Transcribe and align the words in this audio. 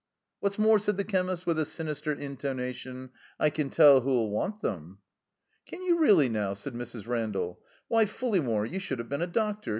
"What's 0.39 0.57
more," 0.57 0.79
said 0.79 0.97
the 0.97 1.03
chemist, 1.03 1.45
with 1.45 1.59
a 1.59 1.63
sinister 1.63 2.11
intonation, 2.11 3.11
"I 3.39 3.51
can 3.51 3.69
tell 3.69 4.01
who'll 4.01 4.31
want 4.31 4.63
'em." 4.63 4.97
"Can 5.67 5.83
you 5.83 5.99
redly 5.99 6.27
now?" 6.27 6.53
said 6.53 6.73
Mrs. 6.73 7.05
Randall. 7.05 7.59
"Why, 7.87 8.05
Fulleymore, 8.07 8.65
you 8.65 8.79
should 8.79 8.97
have 8.97 9.09
been 9.09 9.21
a 9.21 9.27
doctor. 9.27 9.69